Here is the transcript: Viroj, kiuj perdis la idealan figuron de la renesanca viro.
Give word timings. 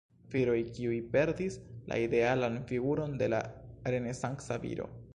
Viroj, 0.35 0.55
kiuj 0.77 0.95
perdis 1.15 1.59
la 1.93 1.99
idealan 2.05 2.59
figuron 2.73 3.17
de 3.23 3.31
la 3.37 3.45
renesanca 3.95 4.63
viro. 4.69 4.95